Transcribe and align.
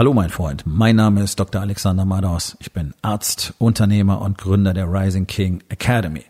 Hallo 0.00 0.14
mein 0.14 0.30
Freund, 0.30 0.62
mein 0.64 0.96
Name 0.96 1.22
ist 1.22 1.38
Dr. 1.38 1.60
Alexander 1.60 2.06
Madaus. 2.06 2.56
Ich 2.58 2.72
bin 2.72 2.94
Arzt, 3.02 3.52
Unternehmer 3.58 4.22
und 4.22 4.38
Gründer 4.38 4.72
der 4.72 4.90
Rising 4.90 5.26
King 5.26 5.62
Academy. 5.68 6.24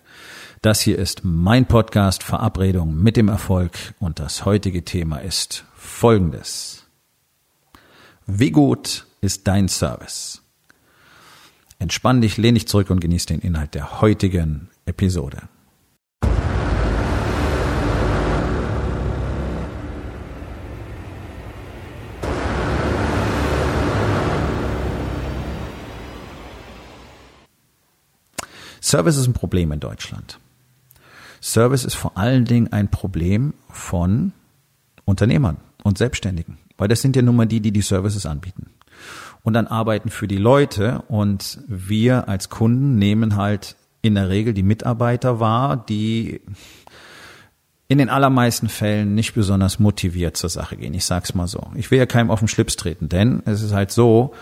Das 0.61 0.81
hier 0.81 0.99
ist 0.99 1.21
mein 1.23 1.67
Podcast 1.67 2.25
Verabredung 2.25 3.01
mit 3.01 3.17
dem 3.17 3.29
Erfolg 3.29 3.95
und 4.01 4.19
das 4.19 4.45
heutige 4.45 4.85
Thema 4.85 5.19
ist 5.19 5.65
folgendes. 5.77 6.85
Wie 8.27 8.51
gut 8.51 9.07
ist 9.21 9.47
dein 9.47 9.69
Service? 9.69 10.43
Entspann 11.79 12.21
dich, 12.23 12.39
lehn 12.39 12.57
dich 12.57 12.67
zurück 12.67 12.91
und 12.91 12.99
genieß 12.99 13.27
den 13.27 13.39
Inhalt 13.39 13.75
der 13.75 14.01
heutigen 14.01 14.69
Episode. 14.85 15.43
Service 28.81 29.17
ist 29.17 29.27
ein 29.27 29.35
Problem 29.35 29.73
in 29.73 29.81
Deutschland. 29.81 30.39
Service 31.43 31.85
ist 31.85 31.95
vor 31.95 32.17
allen 32.17 32.45
Dingen 32.45 32.73
ein 32.73 32.91
Problem 32.91 33.55
von 33.69 34.33
Unternehmern 35.05 35.57
und 35.83 35.99
Selbstständigen, 35.99 36.59
weil 36.77 36.89
das 36.89 37.01
sind 37.01 37.17
ja 37.17 37.23
nun 37.23 37.37
mal 37.37 37.47
die, 37.47 37.61
die 37.61 37.73
die 37.73 37.83
Services 37.83 38.27
anbieten 38.27 38.67
und 39.43 39.55
dann 39.55 39.67
arbeiten 39.67 40.11
für 40.11 40.29
die 40.29 40.37
Leute 40.37 41.03
und 41.09 41.61
wir 41.67 42.29
als 42.29 42.49
Kunden 42.51 42.97
nehmen 42.97 43.37
halt 43.37 43.77
in 44.03 44.15
der 44.15 44.29
Regel 44.29 44.55
die 44.55 44.63
Mitarbeiter 44.63 45.41
wahr, 45.41 45.77
die 45.77 46.41
in 47.89 47.99
den 47.99 48.09
allermeisten 48.09 48.69
Fällen 48.69 49.15
nicht 49.15 49.35
besonders 49.35 49.79
motiviert 49.79 50.37
zur 50.37 50.49
Sache 50.49 50.77
gehen. 50.77 50.95
Ich 50.95 51.05
sag's 51.05 51.35
mal 51.35 51.49
so. 51.49 51.71
Ich 51.75 51.91
will 51.91 51.99
ja 51.99 52.07
keinem 52.07 52.31
auf 52.31 52.39
den 52.39 52.49
Schlips 52.49 52.77
treten, 52.77 53.09
denn 53.09 53.43
es 53.47 53.63
ist 53.63 53.73
halt 53.73 53.91
so, 53.91 54.33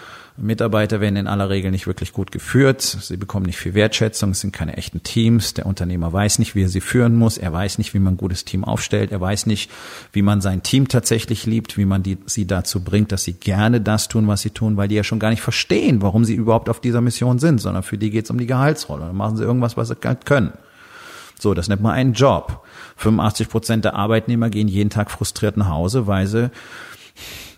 Mitarbeiter 0.40 1.00
werden 1.00 1.16
in 1.16 1.26
aller 1.26 1.50
Regel 1.50 1.72
nicht 1.72 1.86
wirklich 1.88 2.12
gut 2.12 2.30
geführt. 2.30 2.80
Sie 2.80 3.16
bekommen 3.16 3.46
nicht 3.46 3.58
viel 3.58 3.74
Wertschätzung. 3.74 4.30
Es 4.30 4.40
sind 4.40 4.52
keine 4.52 4.76
echten 4.76 5.02
Teams. 5.02 5.54
Der 5.54 5.66
Unternehmer 5.66 6.12
weiß 6.12 6.38
nicht, 6.38 6.54
wie 6.54 6.62
er 6.62 6.68
sie 6.68 6.80
führen 6.80 7.16
muss. 7.16 7.38
Er 7.38 7.52
weiß 7.52 7.78
nicht, 7.78 7.92
wie 7.92 7.98
man 7.98 8.14
ein 8.14 8.18
gutes 8.18 8.44
Team 8.44 8.64
aufstellt. 8.64 9.10
Er 9.10 9.20
weiß 9.20 9.46
nicht, 9.46 9.70
wie 10.12 10.22
man 10.22 10.40
sein 10.40 10.62
Team 10.62 10.86
tatsächlich 10.86 11.44
liebt, 11.44 11.76
wie 11.76 11.84
man 11.84 12.04
die, 12.04 12.18
sie 12.26 12.46
dazu 12.46 12.84
bringt, 12.84 13.10
dass 13.10 13.24
sie 13.24 13.32
gerne 13.32 13.80
das 13.80 14.06
tun, 14.06 14.28
was 14.28 14.42
sie 14.42 14.50
tun, 14.50 14.76
weil 14.76 14.86
die 14.86 14.94
ja 14.94 15.04
schon 15.04 15.18
gar 15.18 15.30
nicht 15.30 15.42
verstehen, 15.42 16.02
warum 16.02 16.24
sie 16.24 16.34
überhaupt 16.34 16.68
auf 16.68 16.80
dieser 16.80 17.00
Mission 17.00 17.40
sind, 17.40 17.60
sondern 17.60 17.82
für 17.82 17.98
die 17.98 18.10
geht 18.10 18.24
es 18.24 18.30
um 18.30 18.38
die 18.38 18.46
Gehaltsrolle. 18.46 19.06
Dann 19.06 19.16
machen 19.16 19.36
sie 19.36 19.44
irgendwas, 19.44 19.76
was 19.76 19.88
sie 19.88 19.96
können. 19.96 20.52
So, 21.40 21.54
das 21.54 21.68
nennt 21.68 21.82
man 21.82 21.92
einen 21.92 22.12
Job. 22.14 22.64
85 22.96 23.48
Prozent 23.48 23.84
der 23.84 23.94
Arbeitnehmer 23.94 24.50
gehen 24.50 24.68
jeden 24.68 24.90
Tag 24.90 25.10
frustriert 25.10 25.56
nach 25.56 25.68
Hause, 25.68 26.06
weil 26.06 26.26
sie 26.26 26.50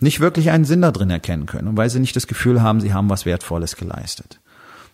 nicht 0.00 0.20
wirklich 0.20 0.50
einen 0.50 0.64
Sinn 0.64 0.82
da 0.82 0.90
drin 0.90 1.10
erkennen 1.10 1.46
können 1.46 1.68
und 1.68 1.76
weil 1.76 1.90
sie 1.90 2.00
nicht 2.00 2.16
das 2.16 2.26
Gefühl 2.26 2.62
haben, 2.62 2.80
sie 2.80 2.92
haben 2.92 3.10
was 3.10 3.26
Wertvolles 3.26 3.76
geleistet. 3.76 4.39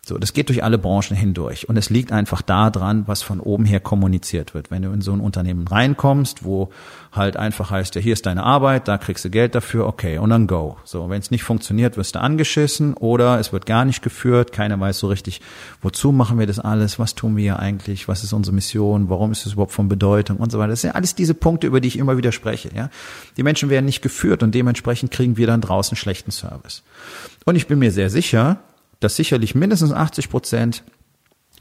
So, 0.08 0.18
das 0.18 0.32
geht 0.32 0.50
durch 0.50 0.62
alle 0.62 0.78
Branchen 0.78 1.16
hindurch. 1.16 1.68
Und 1.68 1.76
es 1.76 1.90
liegt 1.90 2.12
einfach 2.12 2.40
daran, 2.40 3.08
was 3.08 3.22
von 3.22 3.40
oben 3.40 3.64
her 3.64 3.80
kommuniziert 3.80 4.54
wird. 4.54 4.70
Wenn 4.70 4.82
du 4.82 4.92
in 4.92 5.00
so 5.00 5.12
ein 5.12 5.18
Unternehmen 5.18 5.66
reinkommst, 5.66 6.44
wo 6.44 6.70
halt 7.10 7.36
einfach 7.36 7.72
heißt, 7.72 7.96
ja, 7.96 8.00
hier 8.00 8.12
ist 8.12 8.24
deine 8.24 8.44
Arbeit, 8.44 8.86
da 8.86 8.98
kriegst 8.98 9.24
du 9.24 9.30
Geld 9.30 9.56
dafür, 9.56 9.84
okay, 9.84 10.18
und 10.18 10.30
dann 10.30 10.46
go. 10.46 10.76
So, 10.84 11.10
wenn 11.10 11.18
es 11.18 11.32
nicht 11.32 11.42
funktioniert, 11.42 11.96
wirst 11.96 12.14
du 12.14 12.20
angeschissen 12.20 12.94
oder 12.94 13.40
es 13.40 13.52
wird 13.52 13.66
gar 13.66 13.84
nicht 13.84 14.00
geführt, 14.00 14.52
keiner 14.52 14.78
weiß 14.78 15.00
so 15.00 15.08
richtig, 15.08 15.40
wozu 15.82 16.12
machen 16.12 16.38
wir 16.38 16.46
das 16.46 16.60
alles, 16.60 17.00
was 17.00 17.16
tun 17.16 17.36
wir 17.36 17.42
hier 17.42 17.58
eigentlich, 17.58 18.06
was 18.06 18.22
ist 18.22 18.32
unsere 18.32 18.54
Mission, 18.54 19.10
warum 19.10 19.32
ist 19.32 19.44
es 19.44 19.54
überhaupt 19.54 19.72
von 19.72 19.88
Bedeutung 19.88 20.36
und 20.36 20.52
so 20.52 20.60
weiter. 20.60 20.70
Das 20.70 20.82
sind 20.82 20.94
alles 20.94 21.16
diese 21.16 21.34
Punkte, 21.34 21.66
über 21.66 21.80
die 21.80 21.88
ich 21.88 21.98
immer 21.98 22.16
wieder 22.16 22.30
spreche, 22.30 22.70
ja. 22.72 22.90
Die 23.36 23.42
Menschen 23.42 23.70
werden 23.70 23.86
nicht 23.86 24.02
geführt 24.02 24.44
und 24.44 24.54
dementsprechend 24.54 25.10
kriegen 25.10 25.36
wir 25.36 25.48
dann 25.48 25.62
draußen 25.62 25.96
schlechten 25.96 26.30
Service. 26.30 26.84
Und 27.44 27.56
ich 27.56 27.66
bin 27.66 27.80
mir 27.80 27.90
sehr 27.90 28.08
sicher, 28.08 28.60
dass 29.00 29.16
sicherlich 29.16 29.54
mindestens 29.54 29.92
80 29.92 30.30
Prozent 30.30 30.84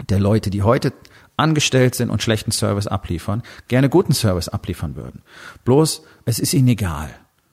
der 0.09 0.19
Leute, 0.19 0.49
die 0.49 0.63
heute 0.63 0.93
angestellt 1.37 1.95
sind 1.95 2.09
und 2.09 2.21
schlechten 2.21 2.51
Service 2.51 2.87
abliefern, 2.87 3.43
gerne 3.67 3.89
guten 3.89 4.13
Service 4.13 4.49
abliefern 4.49 4.95
würden. 4.95 5.21
Bloß, 5.65 6.03
es 6.25 6.39
ist 6.39 6.53
ihnen 6.53 6.67
egal, 6.69 7.09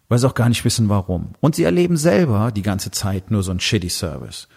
weil 0.09 0.19
sie 0.19 0.29
auch 0.29 0.34
gar 0.34 0.49
nicht 0.49 0.65
wissen, 0.65 0.89
warum. 0.89 1.33
Und 1.41 1.56
sie 1.56 1.65
erleben 1.65 1.97
selber 1.97 2.53
die 2.53 2.62
ganze 2.62 2.91
Zeit 2.91 3.31
nur 3.31 3.43
so 3.43 3.51
einen 3.51 3.61
shitty 3.61 3.89
Service. 3.89 4.49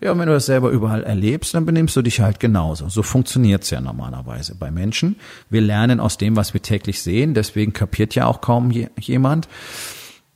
Ja, 0.00 0.10
und 0.10 0.18
wenn 0.18 0.26
du 0.26 0.32
das 0.32 0.46
selber 0.46 0.70
überall 0.70 1.04
erlebst, 1.04 1.54
dann 1.54 1.64
benimmst 1.64 1.94
du 1.94 2.02
dich 2.02 2.20
halt 2.20 2.40
genauso. 2.40 2.88
So 2.88 3.04
funktioniert's 3.04 3.70
ja 3.70 3.80
normalerweise 3.80 4.56
bei 4.56 4.72
Menschen. 4.72 5.14
Wir 5.48 5.60
lernen 5.60 6.00
aus 6.00 6.18
dem, 6.18 6.34
was 6.34 6.54
wir 6.54 6.60
täglich 6.60 7.02
sehen, 7.02 7.34
deswegen 7.34 7.72
kapiert 7.72 8.16
ja 8.16 8.26
auch 8.26 8.40
kaum 8.40 8.72
jemand, 8.98 9.46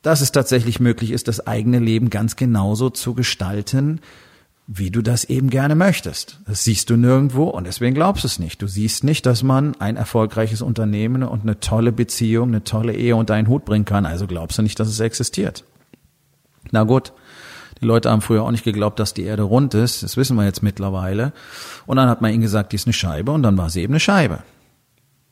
dass 0.02 0.20
es 0.20 0.30
tatsächlich 0.30 0.78
möglich 0.78 1.10
ist, 1.10 1.26
das 1.26 1.48
eigene 1.48 1.80
Leben 1.80 2.10
ganz 2.10 2.36
genauso 2.36 2.90
zu 2.90 3.14
gestalten, 3.14 4.00
wie 4.68 4.90
du 4.90 5.00
das 5.00 5.24
eben 5.24 5.48
gerne 5.48 5.76
möchtest. 5.76 6.40
Das 6.46 6.64
siehst 6.64 6.90
du 6.90 6.96
nirgendwo 6.96 7.44
und 7.44 7.66
deswegen 7.66 7.94
glaubst 7.94 8.24
du 8.24 8.26
es 8.26 8.38
nicht. 8.40 8.60
Du 8.60 8.66
siehst 8.66 9.04
nicht, 9.04 9.24
dass 9.24 9.42
man 9.42 9.80
ein 9.80 9.96
erfolgreiches 9.96 10.60
Unternehmen 10.60 11.22
und 11.22 11.42
eine 11.42 11.60
tolle 11.60 11.92
Beziehung, 11.92 12.48
eine 12.48 12.64
tolle 12.64 12.94
Ehe 12.94 13.14
unter 13.14 13.34
einen 13.34 13.48
Hut 13.48 13.64
bringen 13.64 13.84
kann. 13.84 14.06
Also 14.06 14.26
glaubst 14.26 14.58
du 14.58 14.62
nicht, 14.62 14.80
dass 14.80 14.88
es 14.88 15.00
existiert. 15.00 15.64
Na 16.72 16.82
gut. 16.82 17.12
Die 17.80 17.84
Leute 17.84 18.10
haben 18.10 18.22
früher 18.22 18.42
auch 18.42 18.50
nicht 18.50 18.64
geglaubt, 18.64 18.98
dass 18.98 19.12
die 19.12 19.24
Erde 19.24 19.42
rund 19.42 19.74
ist. 19.74 20.02
Das 20.02 20.16
wissen 20.16 20.36
wir 20.36 20.44
jetzt 20.44 20.62
mittlerweile. 20.62 21.32
Und 21.84 21.96
dann 21.98 22.08
hat 22.08 22.22
man 22.22 22.32
ihnen 22.32 22.40
gesagt, 22.40 22.72
die 22.72 22.76
ist 22.76 22.86
eine 22.86 22.94
Scheibe 22.94 23.32
und 23.32 23.42
dann 23.42 23.58
war 23.58 23.70
sie 23.70 23.82
eben 23.82 23.92
eine 23.92 24.00
Scheibe. 24.00 24.38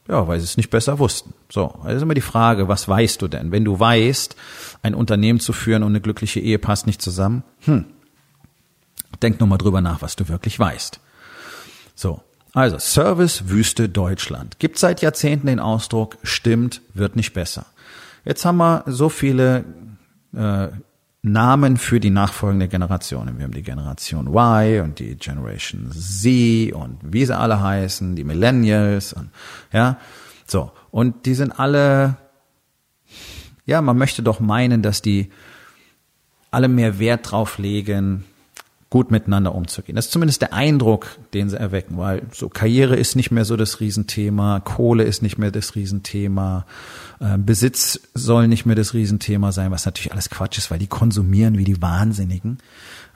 Ja, 0.07 0.29
weil 0.29 0.39
sie 0.39 0.45
es 0.45 0.59
nicht 0.59 0.69
besser 0.69 0.99
wussten. 0.99 1.33
So, 1.51 1.75
also 1.83 1.97
ist 1.97 2.03
immer 2.03 2.15
die 2.15 2.21
Frage, 2.21 2.69
was 2.69 2.87
weißt 2.87 3.23
du 3.23 3.29
denn? 3.29 3.51
Wenn 3.51 3.65
du 3.65 3.81
weißt, 3.81 4.37
ein 4.83 4.95
Unternehmen 4.95 5.41
zu 5.41 5.55
führen 5.55 5.83
und 5.83 5.93
eine 5.93 6.03
glückliche 6.03 6.41
Ehe 6.41 6.59
passt 6.59 6.87
nicht 6.87 7.01
zusammen, 7.01 7.43
hm, 7.61 7.87
Denk 9.23 9.41
nur 9.41 9.49
mal 9.49 9.59
drüber 9.59 9.81
nach, 9.81 10.03
was 10.03 10.17
du 10.17 10.29
wirklich 10.29 10.59
weißt. 10.59 11.01
So. 11.95 12.21
Also, 12.53 12.79
Servicewüste 12.79 13.89
Deutschland. 13.89 14.61
Gibt 14.61 14.79
seit 14.79 15.03
Jahrzehnten 15.03 15.49
den 15.49 15.59
Ausdruck, 15.59 16.19
stimmt, 16.23 16.83
wird 16.95 17.17
nicht 17.17 17.33
besser. 17.33 17.67
Jetzt 18.25 18.45
haben 18.45 18.59
wir 18.59 18.85
so 18.87 19.09
viele 19.09 19.65
äh, 20.37 20.69
Namen 21.23 21.79
für 21.79 22.01
die 22.01 22.11
nachfolgende 22.11 22.69
Generation. 22.69 23.39
Wir 23.39 23.45
haben 23.45 23.55
die 23.55 23.63
Generation 23.63 24.29
Y 24.29 24.83
und 24.83 24.99
die 24.99 25.17
Generation 25.17 25.91
Z 25.91 26.75
und 26.75 26.99
wie 27.03 27.25
sie 27.25 27.37
alle 27.37 27.61
heißen, 27.61 28.15
die 28.15 28.25
Millennials 28.25 29.15
und 29.15 29.31
ja, 29.73 29.99
so. 30.47 30.71
Und 30.91 31.25
die 31.27 31.35
sind 31.35 31.59
alle, 31.59 32.19
ja, 33.65 33.81
man 33.81 33.97
möchte 33.97 34.23
doch 34.23 34.39
meinen, 34.39 34.83
dass 34.83 35.01
die 35.01 35.31
alle 36.51 36.69
mehr 36.69 36.99
Wert 36.99 37.31
drauf 37.31 37.59
legen, 37.59 38.25
gut 38.95 39.11
miteinander 39.11 39.57
umzugehen. 39.57 39.97
Das 39.97 40.05
ist 40.05 40.13
zumindest 40.13 40.41
der 40.41 40.53
Eindruck, 40.53 41.19
den 41.33 41.49
sie 41.49 41.59
erwecken, 41.59 41.99
weil 41.99 42.23
so 42.33 42.49
Karriere 42.49 42.95
ist 42.95 43.17
nicht 43.17 43.33
mehr 43.33 43.45
so 43.45 43.57
das 43.57 43.81
Riesenthema, 43.81 44.61
Kohle 44.61 45.03
ist 45.03 45.21
nicht 45.21 45.37
mehr 45.37 45.51
das 45.51 45.75
Riesenthema, 45.75 46.65
äh, 47.19 47.37
Besitz 47.37 47.99
soll 48.15 48.47
nicht 48.47 48.67
mehr 48.67 48.77
das 48.77 48.95
Riesenthema 48.95 49.51
sein, 49.51 49.73
was 49.73 49.85
natürlich 49.85 50.13
alles 50.13 50.31
Quatsch 50.31 50.59
ist, 50.59 50.71
weil 50.71 50.79
die 50.79 50.87
konsumieren 50.87 51.59
wie 51.59 51.65
die 51.65 51.83
Wahnsinnigen. 51.83 52.59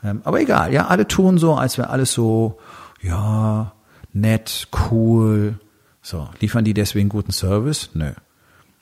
Ähm, 0.03 0.19
aber 0.25 0.41
egal, 0.41 0.73
ja, 0.73 0.87
alle 0.87 1.07
tun 1.07 1.37
so, 1.37 1.55
als 1.55 1.77
wäre 1.77 1.91
alles 1.91 2.11
so, 2.11 2.59
ja, 3.01 3.71
nett, 4.11 4.67
cool. 4.91 5.61
So, 6.01 6.27
liefern 6.41 6.65
die 6.65 6.73
deswegen 6.73 7.07
guten 7.07 7.31
Service? 7.31 7.91
Nö. 7.93 8.11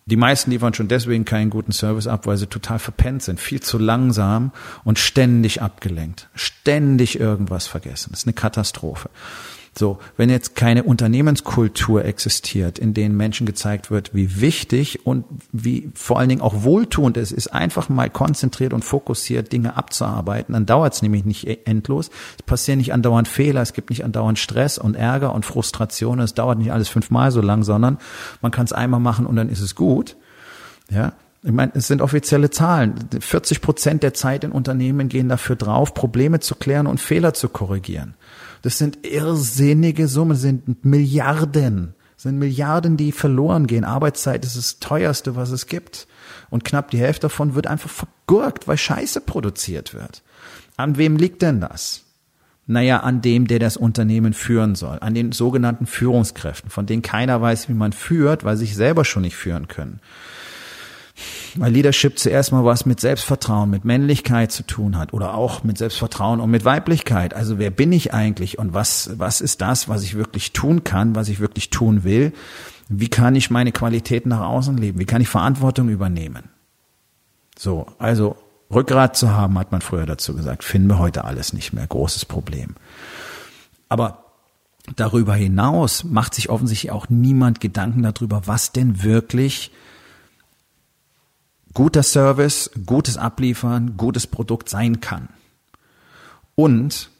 Die 0.07 0.15
meisten 0.15 0.51
liefern 0.51 0.73
schon 0.73 0.87
deswegen 0.87 1.25
keinen 1.25 1.49
guten 1.49 1.73
Service 1.73 2.07
ab, 2.07 2.25
weil 2.27 2.37
sie 2.37 2.47
total 2.47 2.79
verpennt 2.79 3.23
sind, 3.23 3.41
viel 3.41 3.61
zu 3.61 3.77
langsam 3.77 4.51
und 4.85 4.99
ständig 4.99 5.61
abgelenkt, 5.61 6.29
ständig 6.33 7.19
irgendwas 7.19 7.67
vergessen. 7.67 8.11
Das 8.11 8.21
ist 8.21 8.25
eine 8.25 8.33
Katastrophe. 8.33 9.09
So, 9.77 9.99
wenn 10.17 10.29
jetzt 10.29 10.55
keine 10.55 10.83
Unternehmenskultur 10.83 12.03
existiert, 12.03 12.79
in 12.79 12.93
denen 12.93 13.15
Menschen 13.15 13.45
gezeigt 13.45 13.91
wird, 13.91 14.15
wie 14.15 14.41
wichtig 14.41 15.05
und 15.05 15.25
wie 15.51 15.91
vor 15.93 16.17
allen 16.19 16.29
Dingen 16.29 16.41
auch 16.41 16.63
wohltuend 16.63 17.15
es 17.17 17.31
ist, 17.31 17.47
einfach 17.47 17.87
mal 17.87 18.09
konzentriert 18.09 18.73
und 18.73 18.83
fokussiert 18.83 19.51
Dinge 19.51 19.77
abzuarbeiten, 19.77 20.53
dann 20.53 20.65
dauert 20.65 20.93
es 20.93 21.01
nämlich 21.01 21.25
nicht 21.25 21.47
e- 21.47 21.59
endlos. 21.65 22.09
Es 22.37 22.43
passieren 22.43 22.79
nicht 22.79 22.91
andauernd 22.91 23.27
Fehler, 23.27 23.61
es 23.61 23.73
gibt 23.73 23.91
nicht 23.91 24.03
andauernd 24.03 24.39
Stress 24.39 24.77
und 24.79 24.95
Ärger 24.95 25.35
und 25.35 25.45
Frustration. 25.45 26.19
Es 26.19 26.33
dauert 26.33 26.57
nicht 26.57 26.71
alles 26.71 26.89
fünfmal 26.89 27.31
so 27.31 27.41
lang, 27.41 27.63
sondern 27.63 27.99
man 28.41 28.51
kann 28.51 28.65
es 28.65 28.73
einmal 28.73 28.99
machen 28.99 29.25
und 29.27 29.35
dann 29.35 29.49
ist 29.49 29.61
es 29.61 29.75
gut. 29.75 30.15
Ja, 30.89 31.13
ich 31.43 31.51
meine, 31.51 31.71
es 31.75 31.87
sind 31.87 32.01
offizielle 32.01 32.49
Zahlen. 32.49 32.95
40 33.19 33.61
Prozent 33.61 34.03
der 34.03 34.13
Zeit 34.13 34.43
in 34.43 34.51
Unternehmen 34.51 35.07
gehen 35.07 35.29
dafür 35.29 35.55
drauf, 35.55 35.93
Probleme 35.93 36.39
zu 36.39 36.55
klären 36.55 36.87
und 36.87 36.99
Fehler 36.99 37.33
zu 37.33 37.49
korrigieren. 37.49 38.15
Das 38.63 38.77
sind 38.77 39.05
irrsinnige 39.05 40.07
Summen, 40.07 40.35
sind 40.35 40.83
Milliarden. 40.83 41.93
Sind 42.15 42.39
Milliarden, 42.39 42.97
die 42.97 43.11
verloren 43.11 43.67
gehen. 43.67 43.83
Arbeitszeit 43.83 44.43
ist 44.43 44.57
das 44.57 44.79
teuerste, 44.79 45.35
was 45.35 45.51
es 45.51 45.67
gibt. 45.67 46.07
Und 46.49 46.65
knapp 46.65 46.89
die 46.89 46.97
Hälfte 46.97 47.23
davon 47.23 47.53
wird 47.53 47.67
einfach 47.67 47.89
vergurkt, 47.89 48.67
weil 48.67 48.77
Scheiße 48.77 49.21
produziert 49.21 49.93
wird. 49.93 50.23
An 50.77 50.97
wem 50.97 51.17
liegt 51.17 51.43
denn 51.43 51.61
das? 51.61 52.03
Naja, 52.65 52.99
an 52.99 53.21
dem, 53.21 53.47
der 53.47 53.59
das 53.59 53.77
Unternehmen 53.77 54.33
führen 54.33 54.75
soll, 54.75 54.97
an 54.99 55.13
den 55.13 55.31
sogenannten 55.31 55.85
Führungskräften, 55.85 56.69
von 56.69 56.85
denen 56.85 57.01
keiner 57.01 57.41
weiß, 57.41 57.69
wie 57.69 57.73
man 57.73 57.93
führt, 57.93 58.43
weil 58.43 58.57
sie 58.57 58.65
sich 58.65 58.75
selber 58.75 59.05
schon 59.05 59.21
nicht 59.21 59.37
führen 59.37 59.69
können. 59.69 60.01
Weil 61.55 61.71
Leadership 61.71 62.19
zuerst 62.19 62.51
mal 62.51 62.63
was 62.63 62.85
mit 62.85 62.99
Selbstvertrauen, 62.99 63.69
mit 63.69 63.85
Männlichkeit 63.85 64.51
zu 64.51 64.63
tun 64.63 64.97
hat 64.97 65.13
oder 65.13 65.33
auch 65.33 65.63
mit 65.63 65.77
Selbstvertrauen 65.77 66.39
und 66.39 66.51
mit 66.51 66.63
Weiblichkeit. 66.63 67.33
Also 67.33 67.57
wer 67.57 67.71
bin 67.71 67.91
ich 67.91 68.13
eigentlich 68.13 68.59
und 68.59 68.73
was, 68.73 69.11
was 69.17 69.41
ist 69.41 69.61
das, 69.61 69.89
was 69.89 70.03
ich 70.03 70.15
wirklich 70.15 70.53
tun 70.53 70.83
kann, 70.83 71.15
was 71.15 71.29
ich 71.29 71.39
wirklich 71.39 71.69
tun 71.69 72.03
will? 72.03 72.33
Wie 72.89 73.09
kann 73.09 73.35
ich 73.35 73.49
meine 73.49 73.71
Qualitäten 73.71 74.29
nach 74.29 74.41
außen 74.41 74.77
leben? 74.77 74.99
Wie 74.99 75.05
kann 75.05 75.21
ich 75.21 75.27
Verantwortung 75.27 75.89
übernehmen? 75.89 76.49
So, 77.57 77.87
also 77.97 78.35
Rückgrat 78.71 79.17
zu 79.17 79.31
haben, 79.31 79.57
hat 79.57 79.71
man 79.71 79.81
früher 79.81 80.05
dazu 80.05 80.35
gesagt, 80.35 80.63
finden 80.63 80.89
wir 80.89 80.99
heute 80.99 81.25
alles 81.25 81.53
nicht 81.53 81.73
mehr. 81.73 81.87
Großes 81.87 82.25
Problem. 82.25 82.75
Aber 83.89 84.25
darüber 84.95 85.35
hinaus 85.35 86.03
macht 86.03 86.35
sich 86.35 86.49
offensichtlich 86.49 86.91
auch 86.91 87.09
niemand 87.09 87.59
Gedanken 87.59 88.03
darüber, 88.03 88.43
was 88.45 88.71
denn 88.71 89.03
wirklich 89.03 89.71
guter 91.77 92.01
Service, 92.01 92.71
gutes 92.87 93.17
Abliefern, 93.17 93.97
gutes 93.97 94.25
Produkt 94.25 94.67
sein 94.67 94.99
kann. 94.99 95.29
Und 96.55 97.11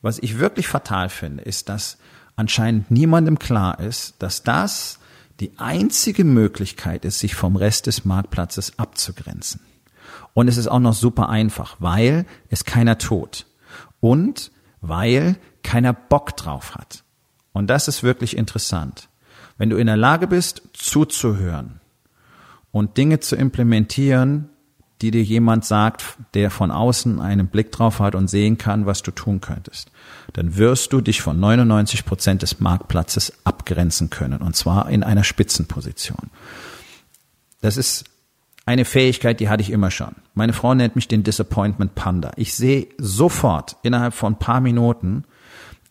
was 0.00 0.18
ich 0.18 0.38
wirklich 0.38 0.68
fatal 0.68 1.10
finde, 1.10 1.42
ist, 1.42 1.68
dass 1.68 1.98
anscheinend 2.34 2.90
niemandem 2.90 3.38
klar 3.38 3.78
ist, 3.78 4.14
dass 4.20 4.42
das 4.42 5.00
die 5.38 5.52
einzige 5.58 6.24
Möglichkeit 6.24 7.04
ist, 7.04 7.20
sich 7.20 7.34
vom 7.34 7.56
Rest 7.56 7.88
des 7.88 8.06
Marktplatzes 8.06 8.78
abzugrenzen. 8.78 9.60
Und 10.32 10.48
es 10.48 10.56
ist 10.56 10.68
auch 10.68 10.80
noch 10.80 10.94
super 10.94 11.28
einfach, 11.28 11.76
weil 11.80 12.24
es 12.48 12.64
keiner 12.64 12.96
tut. 12.96 13.44
Und 14.00 14.50
weil 14.80 15.36
keiner 15.62 15.92
Bock 15.92 16.34
drauf 16.38 16.74
hat. 16.74 17.04
Und 17.52 17.66
das 17.66 17.86
ist 17.86 18.02
wirklich 18.02 18.34
interessant. 18.34 19.10
Wenn 19.58 19.68
du 19.68 19.76
in 19.76 19.88
der 19.88 19.98
Lage 19.98 20.26
bist, 20.26 20.62
zuzuhören, 20.72 21.82
und 22.76 22.98
Dinge 22.98 23.20
zu 23.20 23.36
implementieren, 23.36 24.50
die 25.00 25.10
dir 25.10 25.22
jemand 25.22 25.64
sagt, 25.64 26.18
der 26.34 26.50
von 26.50 26.70
außen 26.70 27.22
einen 27.22 27.46
Blick 27.46 27.72
drauf 27.72 28.00
hat 28.00 28.14
und 28.14 28.28
sehen 28.28 28.58
kann, 28.58 28.84
was 28.84 29.00
du 29.00 29.12
tun 29.12 29.40
könntest, 29.40 29.90
dann 30.34 30.56
wirst 30.58 30.92
du 30.92 31.00
dich 31.00 31.22
von 31.22 31.40
99 31.40 32.04
Prozent 32.04 32.42
des 32.42 32.60
Marktplatzes 32.60 33.32
abgrenzen 33.44 34.10
können 34.10 34.42
und 34.42 34.56
zwar 34.56 34.90
in 34.90 35.02
einer 35.02 35.24
Spitzenposition. 35.24 36.30
Das 37.62 37.78
ist 37.78 38.04
eine 38.66 38.84
Fähigkeit, 38.84 39.40
die 39.40 39.48
hatte 39.48 39.62
ich 39.62 39.70
immer 39.70 39.90
schon. 39.90 40.14
Meine 40.34 40.52
Frau 40.52 40.74
nennt 40.74 40.96
mich 40.96 41.08
den 41.08 41.22
Disappointment 41.22 41.94
Panda. 41.94 42.32
Ich 42.36 42.52
sehe 42.52 42.88
sofort 42.98 43.76
innerhalb 43.84 44.12
von 44.12 44.34
ein 44.34 44.38
paar 44.38 44.60
Minuten 44.60 45.24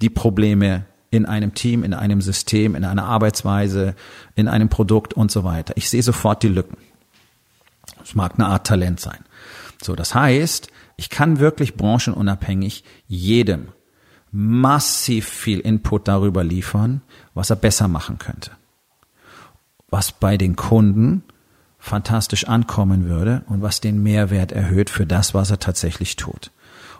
die 0.04 0.12
Probleme 0.12 0.86
in 1.16 1.26
einem 1.26 1.54
Team, 1.54 1.84
in 1.84 1.94
einem 1.94 2.22
System, 2.22 2.76
in 2.76 2.84
einer 2.84 3.06
Arbeitsweise, 3.06 3.96
in 4.36 4.48
einem 4.48 4.70
Produkt 4.70 5.14
und 5.14 5.32
so 5.32 5.44
weiter. 5.44 5.74
Ich 5.78 5.90
sehe 5.90 6.04
sofort 6.04 6.44
die 6.44 6.50
Lücken. 6.50 6.78
Es 8.04 8.16
mag 8.16 8.34
eine 8.36 8.48
Art 8.48 8.68
Talent 8.68 9.00
sein. 9.00 9.20
So, 9.82 9.96
das 9.96 10.14
heißt, 10.14 10.70
ich 10.98 11.10
kann 11.10 11.40
wirklich 11.40 11.76
branchenunabhängig 11.76 12.84
jedem 13.08 13.70
massiv 14.32 15.28
viel 15.28 15.60
Input 15.60 16.08
darüber 16.08 16.44
liefern, 16.44 17.02
was 17.34 17.50
er 17.50 17.56
besser 17.56 17.88
machen 17.88 18.18
könnte. 18.18 18.52
Was 19.90 20.12
bei 20.12 20.38
den 20.38 20.56
Kunden 20.56 21.24
fantastisch 21.80 22.46
ankommen 22.48 23.08
würde 23.08 23.44
und 23.48 23.62
was 23.62 23.80
den 23.80 24.02
Mehrwert 24.04 24.52
erhöht 24.52 24.90
für 24.90 25.06
das, 25.06 25.34
was 25.34 25.52
er 25.52 25.60
tatsächlich 25.60 26.16
tut. 26.16 26.52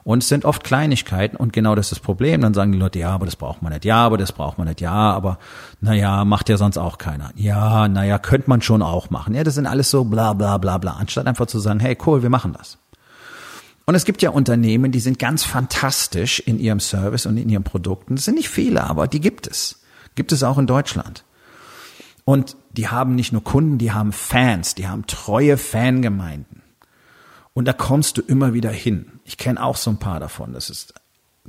Und 0.06 0.22
es 0.22 0.30
sind 0.30 0.46
oft 0.46 0.64
Kleinigkeiten 0.64 1.36
und 1.36 1.52
genau 1.52 1.74
das 1.74 1.88
ist 1.88 1.94
das 1.94 2.00
Problem. 2.00 2.40
Dann 2.42 2.54
sagen 2.54 2.72
die 2.72 2.78
Leute, 2.78 3.00
ja, 3.00 3.10
aber 3.10 3.26
das 3.26 3.36
braucht 3.36 3.64
man 3.64 3.74
nicht, 3.74 3.86
ja, 3.86 4.06
aber 4.06 4.20
das 4.20 4.32
braucht 4.32 4.60
man 4.60 4.68
nicht, 4.68 4.80
ja, 4.80 4.94
aber 4.94 5.40
naja, 5.82 6.24
macht 6.26 6.48
ja 6.48 6.58
sonst 6.58 6.78
auch 6.78 7.00
keiner. 7.00 7.32
Ja, 7.36 7.88
naja, 7.88 8.20
könnte 8.20 8.48
man 8.48 8.62
schon 8.62 8.84
auch 8.84 9.10
machen. 9.10 9.34
Ja, 9.34 9.44
das 9.44 9.56
sind 9.56 9.66
alles 9.66 9.90
so 9.90 10.04
bla 10.04 10.34
bla 10.34 10.60
bla 10.60 10.78
bla, 10.78 10.92
anstatt 10.92 11.26
einfach 11.26 11.48
zu 11.48 11.58
sagen, 11.58 11.80
hey, 11.80 11.98
cool, 12.06 12.22
wir 12.22 12.30
machen 12.30 12.54
das. 12.54 12.78
Und 13.88 13.96
es 13.96 14.06
gibt 14.06 14.22
ja 14.22 14.30
Unternehmen, 14.30 14.92
die 14.92 15.00
sind 15.00 15.18
ganz 15.18 15.44
fantastisch 15.44 16.40
in 16.40 16.60
ihrem 16.60 16.80
Service 16.80 17.26
und 17.26 17.38
in 17.38 17.50
ihren 17.50 17.64
Produkten. 17.64 18.16
Das 18.16 18.26
sind 18.26 18.36
nicht 18.36 18.50
viele, 18.50 18.84
aber 18.84 19.08
die 19.08 19.20
gibt 19.20 19.48
es. 19.48 19.82
Gibt 20.14 20.32
es 20.32 20.44
auch 20.44 20.60
in 20.60 20.68
Deutschland. 20.68 21.24
Und 22.26 22.58
die 22.72 22.90
haben 22.90 23.16
nicht 23.16 23.32
nur 23.32 23.44
Kunden, 23.44 23.80
die 23.80 23.92
haben 23.92 24.12
Fans, 24.12 24.76
die 24.76 24.88
haben 24.88 25.08
treue 25.08 25.58
Fangemeinden. 25.58 26.62
Und 27.54 27.66
da 27.66 27.74
kommst 27.74 28.18
du 28.18 28.22
immer 28.22 28.54
wieder 28.54 28.70
hin. 28.70 29.15
Ich 29.26 29.38
kenne 29.38 29.62
auch 29.62 29.76
so 29.76 29.90
ein 29.90 29.98
paar 29.98 30.20
davon. 30.20 30.54
Das 30.54 30.70
ist 30.70 30.94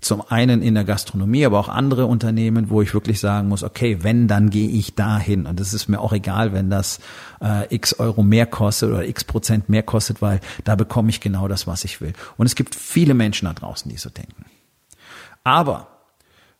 zum 0.00 0.22
einen 0.28 0.62
in 0.62 0.74
der 0.74 0.84
Gastronomie, 0.84 1.46
aber 1.46 1.58
auch 1.58 1.68
andere 1.68 2.06
Unternehmen, 2.06 2.68
wo 2.70 2.82
ich 2.82 2.92
wirklich 2.92 3.20
sagen 3.20 3.48
muss, 3.48 3.62
okay, 3.62 3.98
wenn, 4.02 4.28
dann 4.28 4.50
gehe 4.50 4.68
ich 4.68 4.94
dahin. 4.94 5.46
Und 5.46 5.60
es 5.60 5.72
ist 5.72 5.88
mir 5.88 6.00
auch 6.00 6.12
egal, 6.12 6.52
wenn 6.52 6.70
das 6.70 7.00
äh, 7.40 7.74
x 7.74 7.94
Euro 7.98 8.22
mehr 8.22 8.46
kostet 8.46 8.90
oder 8.90 9.06
x 9.06 9.24
Prozent 9.24 9.68
mehr 9.68 9.82
kostet, 9.82 10.20
weil 10.20 10.40
da 10.64 10.74
bekomme 10.74 11.10
ich 11.10 11.20
genau 11.20 11.48
das, 11.48 11.66
was 11.66 11.84
ich 11.84 12.00
will. 12.00 12.14
Und 12.36 12.46
es 12.46 12.54
gibt 12.54 12.74
viele 12.74 13.14
Menschen 13.14 13.46
da 13.46 13.54
draußen, 13.54 13.90
die 13.90 13.96
so 13.96 14.10
denken. 14.10 14.46
Aber 15.44 15.88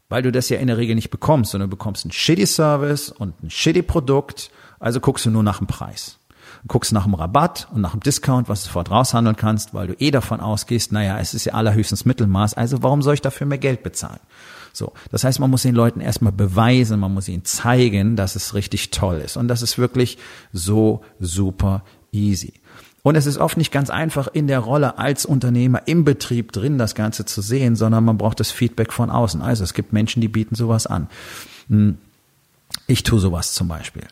weil 0.09 0.23
du 0.23 0.31
das 0.31 0.49
ja 0.49 0.59
in 0.59 0.69
der 0.69 0.77
Regel 0.77 0.95
nicht 0.95 1.11
bekommst, 1.11 1.51
sondern 1.51 1.69
du 1.69 1.77
bekommst 1.77 2.05
einen 2.05 2.13
shitty 2.13 2.47
Service 2.47 3.11
und 3.11 3.43
ein 3.43 3.51
shitty 3.51 3.83
Produkt, 3.83 4.51
also 4.79 5.01
guckst 5.01 5.27
du 5.27 5.31
nur 5.31 5.43
nach 5.43 5.59
dem 5.59 5.67
Preis 5.67 6.19
guckst 6.67 6.93
nach 6.93 7.05
dem 7.05 7.15
Rabatt 7.15 7.69
und 7.73 7.81
nach 7.81 7.93
dem 7.93 8.01
Discount, 8.01 8.49
was 8.49 8.63
du 8.63 8.67
sofort 8.67 8.91
raushandeln 8.91 9.37
kannst, 9.37 9.75
weil 9.75 9.89
du 9.89 9.95
eh 9.99 10.11
davon 10.11 10.41
ausgehst, 10.41 10.93
naja, 10.93 11.19
es 11.19 11.35
ist 11.35 11.45
ja 11.45 11.55
allerhöchstens 11.55 12.05
Mittelmaß, 12.05 12.55
also 12.55 12.83
warum 12.83 13.03
soll 13.03 13.15
ich 13.15 13.21
dafür 13.21 13.47
mehr 13.47 13.59
Geld 13.59 13.83
bezahlen? 13.83 14.21
So. 14.73 14.93
Das 15.11 15.25
heißt, 15.25 15.41
man 15.41 15.51
muss 15.51 15.63
den 15.63 15.75
Leuten 15.75 16.01
erstmal 16.01 16.33
beweisen, 16.33 17.01
man 17.01 17.15
muss 17.15 17.29
ihnen 17.29 17.45
zeigen, 17.45 18.17
dass 18.17 18.37
es 18.37 18.55
richtig 18.55 18.91
toll 18.91 19.23
ist. 19.25 19.37
Und 19.37 19.49
das 19.49 19.63
ist 19.63 19.79
wirklich 19.79 20.19
so 20.53 21.03
super 21.19 21.83
easy. 22.13 22.53
Und 23.03 23.15
es 23.15 23.27
ist 23.27 23.39
oft 23.39 23.57
nicht 23.57 23.71
ganz 23.71 23.89
einfach 23.89 24.27
in 24.27 24.49
der 24.49 24.59
Rolle 24.59 24.99
als 24.99 25.25
Unternehmer 25.25 25.87
im 25.87 26.05
Betrieb 26.05 26.53
drin 26.53 26.77
das 26.77 26.95
Ganze 26.95 27.25
zu 27.25 27.41
sehen, 27.41 27.77
sondern 27.77 28.05
man 28.05 28.19
braucht 28.19 28.41
das 28.41 28.51
Feedback 28.51 28.93
von 28.93 29.11
außen. 29.11 29.41
Also 29.41 29.63
es 29.65 29.75
gibt 29.75 29.93
Menschen, 29.93 30.21
die 30.21 30.29
bieten 30.29 30.57
sowas 30.57 30.87
an. 30.87 31.09
Hm. 31.69 31.99
Ich 32.89 33.05
tue 33.05 33.21
sowas 33.21 33.55
zum 33.55 33.69
Beispiel. 33.69 34.03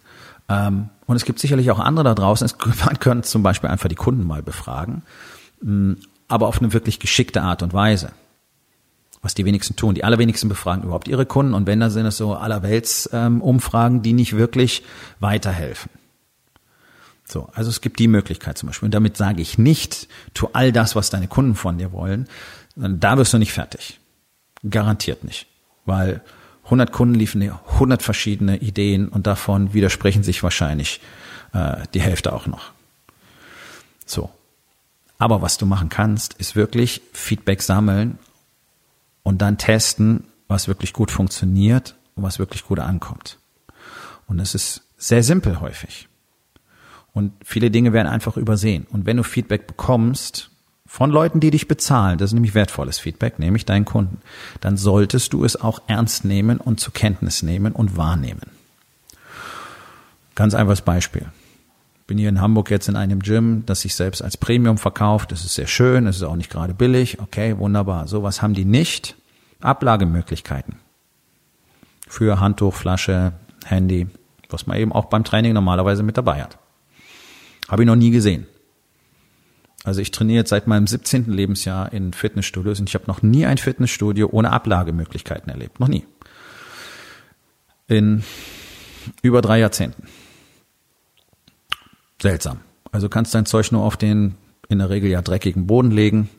Ähm, 0.48 0.90
und 1.06 1.16
es 1.16 1.24
gibt 1.24 1.38
sicherlich 1.38 1.70
auch 1.70 1.78
andere 1.78 2.04
da 2.04 2.14
draußen. 2.14 2.50
Man 2.84 2.98
könnte 2.98 3.28
zum 3.28 3.42
Beispiel 3.42 3.70
einfach 3.70 3.88
die 3.88 3.94
Kunden 3.94 4.24
mal 4.26 4.42
befragen, 4.42 5.02
mm, 5.62 5.94
aber 6.28 6.48
auf 6.48 6.60
eine 6.60 6.72
wirklich 6.72 6.98
geschickte 6.98 7.42
Art 7.42 7.62
und 7.62 7.72
Weise. 7.72 8.12
Was 9.22 9.34
die 9.34 9.46
wenigsten 9.46 9.74
tun. 9.74 9.94
Die 9.94 10.04
allerwenigsten 10.04 10.50
befragen 10.50 10.82
überhaupt 10.82 11.08
ihre 11.08 11.24
Kunden 11.24 11.54
und 11.54 11.66
wenn, 11.66 11.80
dann 11.80 11.90
sind 11.90 12.04
es 12.04 12.18
so 12.18 12.34
allerwelts 12.34 13.08
ähm, 13.12 13.40
Umfragen, 13.40 14.02
die 14.02 14.12
nicht 14.12 14.36
wirklich 14.36 14.82
weiterhelfen. 15.18 15.90
So, 17.26 17.48
also 17.54 17.70
es 17.70 17.80
gibt 17.80 17.98
die 17.98 18.08
Möglichkeit 18.08 18.58
zum 18.58 18.66
Beispiel. 18.66 18.86
Und 18.86 18.94
damit 18.94 19.16
sage 19.16 19.40
ich 19.40 19.56
nicht, 19.56 20.08
tu 20.34 20.48
all 20.52 20.72
das, 20.72 20.94
was 20.94 21.08
deine 21.08 21.26
Kunden 21.26 21.54
von 21.54 21.78
dir 21.78 21.92
wollen. 21.92 22.28
Da 22.76 23.16
wirst 23.16 23.32
du 23.32 23.38
nicht 23.38 23.52
fertig. 23.52 23.98
Garantiert 24.68 25.24
nicht. 25.24 25.46
Weil 25.86 26.20
100 26.64 26.92
Kunden 26.92 27.14
liefern 27.14 27.40
dir 27.40 27.60
100 27.74 28.02
verschiedene 28.02 28.58
Ideen 28.58 29.08
und 29.08 29.26
davon 29.26 29.74
widersprechen 29.74 30.22
sich 30.22 30.42
wahrscheinlich 30.42 31.00
äh, 31.52 31.82
die 31.92 32.00
Hälfte 32.00 32.32
auch 32.32 32.46
noch. 32.46 32.72
So. 34.06 34.30
Aber 35.18 35.42
was 35.42 35.58
du 35.58 35.66
machen 35.66 35.88
kannst, 35.88 36.34
ist 36.34 36.56
wirklich 36.56 37.02
Feedback 37.12 37.62
sammeln 37.62 38.18
und 39.22 39.40
dann 39.40 39.58
testen, 39.58 40.24
was 40.48 40.68
wirklich 40.68 40.92
gut 40.92 41.10
funktioniert 41.10 41.94
und 42.14 42.22
was 42.22 42.38
wirklich 42.38 42.64
gut 42.64 42.80
ankommt. 42.80 43.38
Und 44.26 44.38
das 44.38 44.54
ist 44.54 44.82
sehr 44.96 45.22
simpel 45.22 45.60
häufig. 45.60 46.08
Und 47.12 47.32
viele 47.44 47.70
Dinge 47.70 47.92
werden 47.92 48.08
einfach 48.08 48.36
übersehen. 48.36 48.86
Und 48.90 49.06
wenn 49.06 49.16
du 49.16 49.22
Feedback 49.22 49.66
bekommst, 49.66 50.50
von 50.86 51.10
Leuten, 51.10 51.40
die 51.40 51.50
dich 51.50 51.66
bezahlen, 51.66 52.18
das 52.18 52.30
ist 52.30 52.34
nämlich 52.34 52.54
wertvolles 52.54 52.98
Feedback, 52.98 53.38
nämlich 53.38 53.64
deinen 53.64 53.84
Kunden, 53.84 54.18
dann 54.60 54.76
solltest 54.76 55.32
du 55.32 55.44
es 55.44 55.60
auch 55.60 55.80
ernst 55.86 56.24
nehmen 56.24 56.58
und 56.58 56.78
zur 56.78 56.92
Kenntnis 56.92 57.42
nehmen 57.42 57.72
und 57.72 57.96
wahrnehmen. 57.96 58.50
Ganz 60.34 60.54
einfaches 60.54 60.82
Beispiel. 60.82 61.26
Bin 62.06 62.18
hier 62.18 62.28
in 62.28 62.40
Hamburg 62.40 62.70
jetzt 62.70 62.88
in 62.88 62.96
einem 62.96 63.20
Gym, 63.20 63.64
das 63.64 63.80
sich 63.80 63.94
selbst 63.94 64.20
als 64.20 64.36
Premium 64.36 64.76
verkauft. 64.76 65.32
Das 65.32 65.44
ist 65.44 65.54
sehr 65.54 65.66
schön, 65.66 66.06
es 66.06 66.16
ist 66.16 66.22
auch 66.22 66.36
nicht 66.36 66.50
gerade 66.50 66.74
billig. 66.74 67.18
Okay, 67.20 67.56
wunderbar. 67.56 68.08
Sowas 68.08 68.42
haben 68.42 68.52
die 68.52 68.66
nicht. 68.66 69.14
Ablagemöglichkeiten. 69.60 70.76
Für 72.06 72.40
Handtuch, 72.40 72.74
Flasche, 72.74 73.32
Handy, 73.64 74.06
was 74.50 74.66
man 74.66 74.76
eben 74.76 74.92
auch 74.92 75.06
beim 75.06 75.24
Training 75.24 75.54
normalerweise 75.54 76.02
mit 76.02 76.18
dabei 76.18 76.42
hat. 76.42 76.58
Habe 77.68 77.82
ich 77.82 77.86
noch 77.86 77.96
nie 77.96 78.10
gesehen. 78.10 78.46
Also 79.84 80.00
ich 80.00 80.10
trainiere 80.10 80.38
jetzt 80.38 80.50
seit 80.50 80.66
meinem 80.66 80.86
17. 80.86 81.30
Lebensjahr 81.30 81.92
in 81.92 82.14
Fitnessstudios 82.14 82.80
und 82.80 82.88
ich 82.88 82.94
habe 82.94 83.04
noch 83.06 83.22
nie 83.22 83.44
ein 83.44 83.58
Fitnessstudio 83.58 84.30
ohne 84.32 84.50
Ablagemöglichkeiten 84.50 85.50
erlebt. 85.50 85.78
Noch 85.78 85.88
nie. 85.88 86.06
In 87.86 88.24
über 89.22 89.42
drei 89.42 89.58
Jahrzehnten. 89.60 90.08
Seltsam. 92.20 92.60
Also 92.90 93.10
kannst 93.10 93.34
dein 93.34 93.44
Zeug 93.44 93.70
nur 93.72 93.82
auf 93.82 93.98
den 93.98 94.36
in 94.70 94.78
der 94.78 94.88
Regel 94.88 95.10
ja 95.10 95.20
dreckigen 95.20 95.66
Boden 95.66 95.90
legen. 95.90 96.30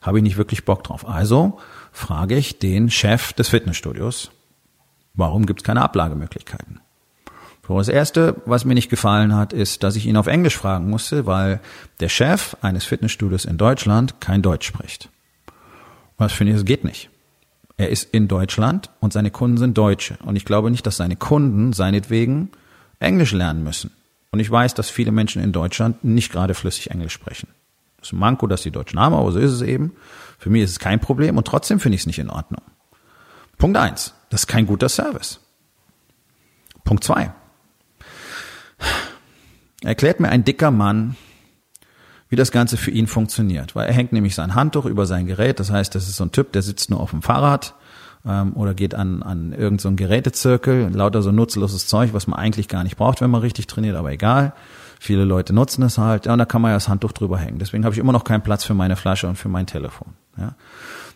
Habe 0.00 0.18
ich 0.18 0.22
nicht 0.22 0.36
wirklich 0.36 0.64
Bock 0.64 0.84
drauf. 0.84 1.08
Also 1.08 1.58
frage 1.90 2.36
ich 2.36 2.60
den 2.60 2.90
Chef 2.90 3.32
des 3.32 3.48
Fitnessstudios, 3.48 4.30
warum 5.14 5.46
gibt 5.46 5.60
es 5.60 5.64
keine 5.64 5.82
Ablagemöglichkeiten? 5.82 6.80
So, 7.66 7.78
das 7.78 7.88
erste, 7.88 8.36
was 8.44 8.64
mir 8.64 8.74
nicht 8.74 8.90
gefallen 8.90 9.34
hat, 9.34 9.52
ist, 9.52 9.82
dass 9.82 9.96
ich 9.96 10.06
ihn 10.06 10.18
auf 10.18 10.26
Englisch 10.26 10.56
fragen 10.56 10.90
musste, 10.90 11.24
weil 11.26 11.60
der 12.00 12.10
Chef 12.10 12.56
eines 12.60 12.84
Fitnessstudios 12.84 13.46
in 13.46 13.56
Deutschland 13.56 14.20
kein 14.20 14.42
Deutsch 14.42 14.66
spricht. 14.66 15.08
Was 16.18 16.32
finde 16.32 16.52
ich, 16.52 16.58
das 16.58 16.66
geht 16.66 16.84
nicht. 16.84 17.10
Er 17.76 17.88
ist 17.88 18.12
in 18.12 18.28
Deutschland 18.28 18.90
und 19.00 19.12
seine 19.12 19.30
Kunden 19.30 19.56
sind 19.56 19.76
Deutsche. 19.76 20.18
Und 20.24 20.36
ich 20.36 20.44
glaube 20.44 20.70
nicht, 20.70 20.86
dass 20.86 20.98
seine 20.98 21.16
Kunden 21.16 21.72
seinetwegen 21.72 22.50
Englisch 23.00 23.32
lernen 23.32 23.64
müssen. 23.64 23.90
Und 24.30 24.40
ich 24.40 24.50
weiß, 24.50 24.74
dass 24.74 24.90
viele 24.90 25.10
Menschen 25.10 25.42
in 25.42 25.52
Deutschland 25.52 26.04
nicht 26.04 26.30
gerade 26.30 26.54
flüssig 26.54 26.90
Englisch 26.90 27.12
sprechen. 27.12 27.48
Das 27.98 28.08
ist 28.08 28.12
ein 28.12 28.18
Manko, 28.18 28.46
dass 28.46 28.62
die 28.62 28.70
Deutschen 28.70 29.00
haben, 29.00 29.14
aber 29.14 29.32
so 29.32 29.38
ist 29.38 29.52
es 29.52 29.62
eben. 29.62 29.92
Für 30.38 30.50
mich 30.50 30.62
ist 30.62 30.70
es 30.72 30.78
kein 30.78 31.00
Problem 31.00 31.38
und 31.38 31.46
trotzdem 31.46 31.80
finde 31.80 31.96
ich 31.96 32.02
es 32.02 32.06
nicht 32.06 32.18
in 32.18 32.30
Ordnung. 32.30 32.62
Punkt 33.56 33.76
eins, 33.76 34.12
das 34.30 34.42
ist 34.42 34.46
kein 34.46 34.66
guter 34.66 34.88
Service. 34.88 35.40
Punkt 36.84 37.02
zwei, 37.02 37.32
erklärt 39.84 40.20
mir 40.20 40.28
ein 40.28 40.44
dicker 40.44 40.70
Mann, 40.70 41.16
wie 42.28 42.36
das 42.36 42.50
Ganze 42.50 42.76
für 42.76 42.90
ihn 42.90 43.06
funktioniert. 43.06 43.76
Weil 43.76 43.86
er 43.86 43.94
hängt 43.94 44.12
nämlich 44.12 44.34
sein 44.34 44.54
Handtuch 44.54 44.86
über 44.86 45.06
sein 45.06 45.26
Gerät. 45.26 45.60
Das 45.60 45.70
heißt, 45.70 45.94
das 45.94 46.08
ist 46.08 46.16
so 46.16 46.24
ein 46.24 46.32
Typ, 46.32 46.52
der 46.52 46.62
sitzt 46.62 46.90
nur 46.90 47.00
auf 47.00 47.10
dem 47.10 47.22
Fahrrad 47.22 47.74
ähm, 48.26 48.54
oder 48.54 48.74
geht 48.74 48.94
an, 48.94 49.22
an 49.22 49.52
irgendeinen 49.52 49.78
so 49.78 49.92
Gerätezirkel, 49.92 50.90
lauter 50.92 51.22
so 51.22 51.32
nutzloses 51.32 51.86
Zeug, 51.86 52.12
was 52.12 52.26
man 52.26 52.38
eigentlich 52.38 52.68
gar 52.68 52.82
nicht 52.82 52.96
braucht, 52.96 53.20
wenn 53.20 53.30
man 53.30 53.40
richtig 53.40 53.66
trainiert, 53.66 53.96
aber 53.96 54.12
egal. 54.12 54.52
Viele 54.98 55.24
Leute 55.24 55.52
nutzen 55.52 55.82
es 55.82 55.98
halt, 55.98 56.26
ja, 56.26 56.32
und 56.32 56.38
da 56.38 56.44
kann 56.46 56.62
man 56.62 56.70
ja 56.70 56.76
das 56.76 56.88
Handtuch 56.88 57.12
drüber 57.12 57.36
hängen. 57.38 57.58
Deswegen 57.58 57.84
habe 57.84 57.94
ich 57.94 57.98
immer 57.98 58.12
noch 58.12 58.24
keinen 58.24 58.42
Platz 58.42 58.64
für 58.64 58.74
meine 58.74 58.96
Flasche 58.96 59.28
und 59.28 59.36
für 59.36 59.48
mein 59.48 59.66
Telefon. 59.66 60.14
Ja. 60.38 60.54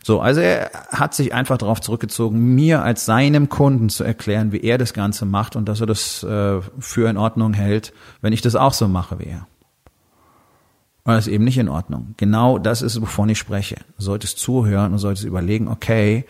So, 0.08 0.22
also 0.22 0.40
er 0.40 0.70
hat 0.90 1.12
sich 1.12 1.34
einfach 1.34 1.58
darauf 1.58 1.82
zurückgezogen, 1.82 2.54
mir 2.54 2.80
als 2.80 3.04
seinem 3.04 3.50
Kunden 3.50 3.90
zu 3.90 4.04
erklären, 4.04 4.52
wie 4.52 4.60
er 4.62 4.78
das 4.78 4.94
Ganze 4.94 5.26
macht 5.26 5.54
und 5.54 5.68
dass 5.68 5.82
er 5.82 5.86
das 5.86 6.22
äh, 6.22 6.62
für 6.78 7.10
in 7.10 7.18
Ordnung 7.18 7.52
hält, 7.52 7.92
wenn 8.22 8.32
ich 8.32 8.40
das 8.40 8.56
auch 8.56 8.72
so 8.72 8.88
mache 8.88 9.18
wie 9.18 9.26
er. 9.26 9.46
Und 11.04 11.12
das 11.12 11.26
ist 11.26 11.32
eben 11.34 11.44
nicht 11.44 11.58
in 11.58 11.68
Ordnung. 11.68 12.14
Genau 12.16 12.56
das 12.58 12.80
ist, 12.80 12.98
wovon 13.02 13.28
ich 13.28 13.38
spreche. 13.38 13.76
Du 13.98 14.02
solltest 14.02 14.38
zuhören 14.38 14.92
und 14.92 14.98
solltest 14.98 15.26
überlegen, 15.26 15.68
okay, 15.68 16.24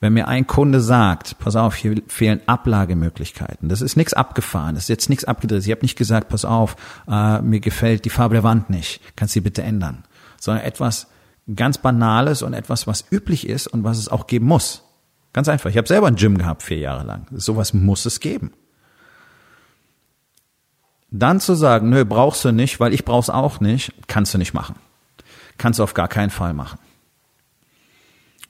wenn 0.00 0.14
mir 0.14 0.26
ein 0.26 0.46
Kunde 0.46 0.80
sagt, 0.80 1.38
pass 1.38 1.54
auf, 1.54 1.74
hier 1.74 2.00
fehlen 2.06 2.40
Ablagemöglichkeiten, 2.46 3.68
das 3.68 3.82
ist 3.82 3.98
nichts 3.98 4.14
abgefahren, 4.14 4.74
das 4.74 4.84
ist 4.84 4.88
jetzt 4.88 5.10
nichts 5.10 5.26
abgedreht. 5.26 5.66
Ich 5.66 5.70
habe 5.70 5.82
nicht 5.82 5.98
gesagt, 5.98 6.30
pass 6.30 6.46
auf, 6.46 6.76
äh, 7.06 7.42
mir 7.42 7.60
gefällt 7.60 8.06
die 8.06 8.10
Farbe 8.10 8.36
der 8.36 8.42
Wand 8.42 8.70
nicht, 8.70 9.02
kannst 9.16 9.34
sie 9.34 9.42
bitte 9.42 9.62
ändern, 9.62 10.04
sondern 10.40 10.64
etwas 10.64 11.08
ganz 11.54 11.78
Banales 11.78 12.42
und 12.42 12.52
etwas, 12.52 12.86
was 12.86 13.04
üblich 13.10 13.48
ist 13.48 13.66
und 13.66 13.84
was 13.84 13.98
es 13.98 14.08
auch 14.08 14.26
geben 14.26 14.46
muss. 14.46 14.84
Ganz 15.32 15.48
einfach. 15.48 15.70
Ich 15.70 15.76
habe 15.76 15.88
selber 15.88 16.06
ein 16.06 16.16
Gym 16.16 16.38
gehabt 16.38 16.62
vier 16.62 16.78
Jahre 16.78 17.04
lang. 17.04 17.26
Sowas 17.30 17.72
muss 17.72 18.06
es 18.06 18.20
geben. 18.20 18.52
Dann 21.10 21.40
zu 21.40 21.54
sagen, 21.54 21.88
nö, 21.90 22.04
brauchst 22.04 22.44
du 22.44 22.52
nicht, 22.52 22.80
weil 22.80 22.92
ich 22.92 23.04
brauch's 23.04 23.30
auch 23.30 23.60
nicht, 23.60 23.94
kannst 24.08 24.34
du 24.34 24.38
nicht 24.38 24.52
machen. 24.52 24.76
Kannst 25.56 25.78
du 25.78 25.82
auf 25.82 25.94
gar 25.94 26.08
keinen 26.08 26.30
Fall 26.30 26.52
machen. 26.52 26.78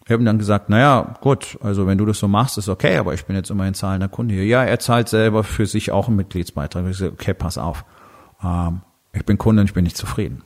Wir 0.04 0.14
haben 0.14 0.24
dann 0.24 0.38
gesagt, 0.38 0.70
naja, 0.70 1.14
gut, 1.20 1.58
also 1.62 1.86
wenn 1.86 1.98
du 1.98 2.06
das 2.06 2.18
so 2.18 2.28
machst, 2.28 2.56
ist 2.56 2.68
okay, 2.68 2.96
aber 2.96 3.12
ich 3.14 3.26
bin 3.26 3.36
jetzt 3.36 3.50
immerhin 3.50 3.74
zahlender 3.74 4.08
Kunde 4.08 4.34
hier. 4.34 4.46
Ja, 4.46 4.64
er 4.64 4.78
zahlt 4.78 5.08
selber 5.08 5.44
für 5.44 5.66
sich 5.66 5.92
auch 5.92 6.08
einen 6.08 6.16
Mitgliedsbeitrag. 6.16 6.84
Ich 6.86 6.98
gesagt, 6.98 7.12
okay, 7.12 7.34
pass 7.34 7.58
auf. 7.58 7.84
Ähm, 8.42 8.80
ich 9.12 9.24
bin 9.24 9.36
Kunde 9.36 9.60
und 9.60 9.68
ich 9.68 9.74
bin 9.74 9.84
nicht 9.84 9.96
zufrieden. 9.96 10.42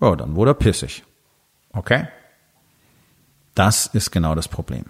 Ja, 0.00 0.14
dann 0.14 0.36
wurde 0.36 0.52
er 0.52 0.54
pissig. 0.54 1.04
Okay? 1.72 2.08
Das 3.54 3.86
ist 3.86 4.10
genau 4.10 4.34
das 4.34 4.48
Problem. 4.48 4.84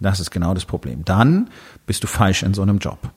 Das 0.00 0.20
ist 0.20 0.30
genau 0.30 0.54
das 0.54 0.64
Problem. 0.64 1.04
Dann 1.04 1.50
bist 1.86 2.02
du 2.02 2.06
falsch 2.06 2.42
in 2.42 2.54
so 2.54 2.62
einem 2.62 2.78
Job 2.78 3.10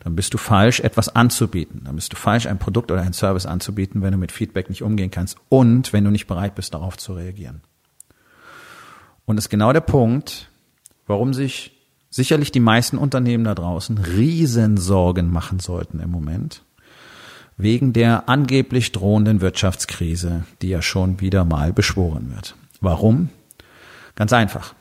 dann 0.00 0.16
bist 0.16 0.34
du 0.34 0.38
falsch, 0.38 0.80
etwas 0.80 1.08
anzubieten. 1.08 1.82
Dann 1.84 1.96
bist 1.96 2.12
du 2.12 2.16
falsch, 2.16 2.46
ein 2.46 2.58
Produkt 2.58 2.90
oder 2.90 3.02
ein 3.02 3.12
Service 3.12 3.46
anzubieten, 3.46 4.02
wenn 4.02 4.12
du 4.12 4.18
mit 4.18 4.32
Feedback 4.32 4.68
nicht 4.68 4.82
umgehen 4.82 5.10
kannst 5.10 5.36
und 5.48 5.92
wenn 5.92 6.04
du 6.04 6.10
nicht 6.10 6.26
bereit 6.26 6.54
bist, 6.54 6.74
darauf 6.74 6.96
zu 6.96 7.14
reagieren. 7.14 7.62
Und 9.24 9.36
das 9.36 9.46
ist 9.46 9.50
genau 9.50 9.72
der 9.72 9.80
Punkt, 9.80 10.50
warum 11.06 11.32
sich 11.32 11.72
sicherlich 12.10 12.52
die 12.52 12.60
meisten 12.60 12.98
Unternehmen 12.98 13.44
da 13.44 13.54
draußen 13.54 13.98
Riesensorgen 13.98 15.30
machen 15.30 15.60
sollten 15.60 16.00
im 16.00 16.10
Moment, 16.10 16.62
wegen 17.56 17.92
der 17.92 18.28
angeblich 18.28 18.92
drohenden 18.92 19.40
Wirtschaftskrise, 19.40 20.44
die 20.62 20.68
ja 20.68 20.82
schon 20.82 21.20
wieder 21.20 21.44
mal 21.44 21.72
beschworen 21.72 22.32
wird. 22.34 22.56
Warum? 22.80 23.28
Ganz 24.14 24.32
einfach, 24.32 24.74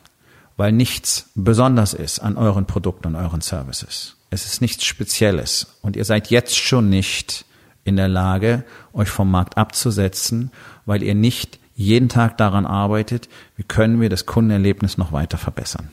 weil 0.57 0.71
nichts 0.71 1.29
besonders 1.35 1.93
ist 1.93 2.19
an 2.19 2.37
euren 2.37 2.65
Produkten 2.65 3.09
und 3.09 3.15
euren 3.15 3.41
Services. 3.41 4.17
Es 4.29 4.45
ist 4.45 4.61
nichts 4.61 4.85
Spezielles. 4.85 5.77
Und 5.81 5.95
ihr 5.95 6.05
seid 6.05 6.29
jetzt 6.29 6.57
schon 6.57 6.89
nicht 6.89 7.45
in 7.83 7.95
der 7.95 8.07
Lage, 8.07 8.63
euch 8.93 9.09
vom 9.09 9.29
Markt 9.29 9.57
abzusetzen, 9.57 10.51
weil 10.85 11.03
ihr 11.03 11.15
nicht 11.15 11.59
jeden 11.75 12.09
Tag 12.09 12.37
daran 12.37 12.65
arbeitet, 12.65 13.27
wie 13.55 13.63
können 13.63 13.99
wir 14.01 14.09
das 14.09 14.25
Kundenerlebnis 14.25 14.97
noch 14.97 15.11
weiter 15.11 15.37
verbessern. 15.37 15.89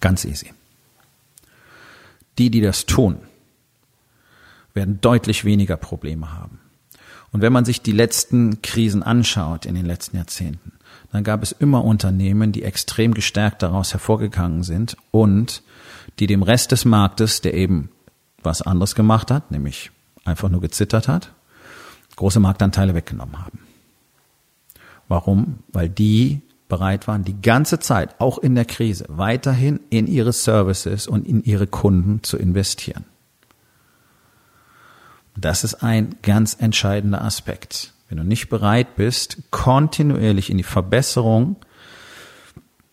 Ganz 0.00 0.24
easy. 0.24 0.52
Die, 2.38 2.50
die 2.50 2.60
das 2.60 2.86
tun, 2.86 3.18
werden 4.74 5.00
deutlich 5.00 5.44
weniger 5.44 5.76
Probleme 5.76 6.32
haben. 6.32 6.60
Und 7.32 7.40
wenn 7.40 7.52
man 7.52 7.64
sich 7.64 7.80
die 7.80 7.92
letzten 7.92 8.62
Krisen 8.62 9.02
anschaut 9.02 9.66
in 9.66 9.74
den 9.74 9.86
letzten 9.86 10.16
Jahrzehnten, 10.16 10.72
dann 11.10 11.24
gab 11.24 11.42
es 11.42 11.52
immer 11.52 11.84
Unternehmen, 11.84 12.52
die 12.52 12.62
extrem 12.62 13.14
gestärkt 13.14 13.62
daraus 13.62 13.92
hervorgegangen 13.92 14.62
sind 14.62 14.96
und 15.10 15.62
die 16.18 16.26
dem 16.26 16.42
Rest 16.42 16.72
des 16.72 16.84
Marktes, 16.84 17.40
der 17.40 17.54
eben 17.54 17.90
was 18.42 18.62
anderes 18.62 18.94
gemacht 18.94 19.30
hat, 19.30 19.50
nämlich 19.50 19.90
einfach 20.24 20.48
nur 20.48 20.60
gezittert 20.60 21.08
hat, 21.08 21.32
große 22.16 22.40
Marktanteile 22.40 22.94
weggenommen 22.94 23.38
haben. 23.38 23.60
Warum? 25.08 25.58
Weil 25.68 25.88
die 25.88 26.40
bereit 26.68 27.06
waren, 27.06 27.24
die 27.24 27.40
ganze 27.40 27.78
Zeit, 27.78 28.18
auch 28.18 28.38
in 28.38 28.54
der 28.54 28.64
Krise, 28.64 29.04
weiterhin 29.08 29.80
in 29.90 30.06
ihre 30.06 30.32
Services 30.32 31.06
und 31.06 31.26
in 31.26 31.42
ihre 31.44 31.66
Kunden 31.66 32.22
zu 32.22 32.38
investieren. 32.38 33.04
Das 35.42 35.64
ist 35.64 35.82
ein 35.82 36.14
ganz 36.22 36.56
entscheidender 36.58 37.22
Aspekt. 37.22 37.92
Wenn 38.08 38.18
du 38.18 38.24
nicht 38.24 38.48
bereit 38.48 38.94
bist, 38.94 39.38
kontinuierlich 39.50 40.50
in 40.50 40.56
die 40.56 40.62
Verbesserung 40.62 41.56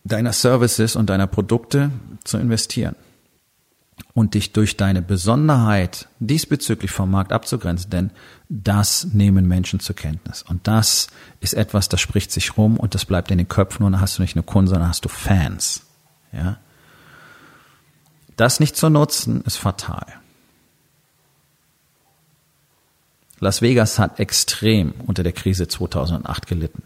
deiner 0.02 0.32
Services 0.32 0.96
und 0.96 1.10
deiner 1.10 1.28
Produkte 1.28 1.90
zu 2.24 2.38
investieren 2.38 2.96
und 4.14 4.34
dich 4.34 4.52
durch 4.52 4.76
deine 4.76 5.00
Besonderheit 5.00 6.08
diesbezüglich 6.18 6.90
vom 6.90 7.12
Markt 7.12 7.32
abzugrenzen, 7.32 7.90
denn 7.90 8.10
das 8.48 9.04
nehmen 9.12 9.46
Menschen 9.46 9.78
zur 9.78 9.94
Kenntnis. 9.94 10.42
Und 10.42 10.66
das 10.66 11.06
ist 11.38 11.54
etwas, 11.54 11.88
das 11.88 12.00
spricht 12.00 12.32
sich 12.32 12.56
rum 12.56 12.78
und 12.78 12.96
das 12.96 13.04
bleibt 13.04 13.30
in 13.30 13.38
den 13.38 13.48
Köpfen 13.48 13.86
und 13.86 13.92
dann 13.92 14.00
hast 14.00 14.18
du 14.18 14.22
nicht 14.22 14.34
nur 14.34 14.44
Kunden, 14.46 14.70
sondern 14.70 14.88
hast 14.88 15.04
du 15.04 15.08
Fans. 15.08 15.86
Ja? 16.32 16.58
Das 18.34 18.58
nicht 18.58 18.74
zu 18.74 18.88
nutzen, 18.88 19.42
ist 19.42 19.58
fatal. 19.58 20.19
Las 23.40 23.62
Vegas 23.62 23.98
hat 23.98 24.20
extrem 24.20 24.92
unter 25.06 25.22
der 25.22 25.32
Krise 25.32 25.66
2008 25.66 26.46
gelitten. 26.46 26.82